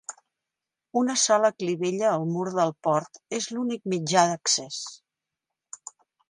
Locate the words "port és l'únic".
2.87-3.85